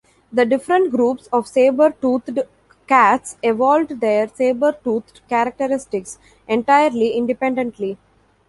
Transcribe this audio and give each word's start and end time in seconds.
The 0.33 0.47
different 0.47 0.89
groups 0.89 1.29
of 1.31 1.45
saber-toothed 1.47 2.39
cats 2.87 3.37
evolved 3.43 4.01
their 4.01 4.27
saber-toothed 4.29 5.21
characteristics 5.29 6.17
entirely 6.47 7.09
independently. 7.11 7.99